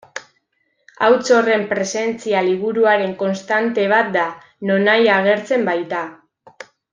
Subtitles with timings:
[1.07, 4.25] Hauts horren presentzia liburuaren konstante bat da,
[4.71, 6.03] nonahi agertzen baita.